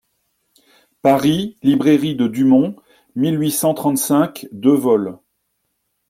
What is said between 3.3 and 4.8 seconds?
huit cent trente-cinq, deux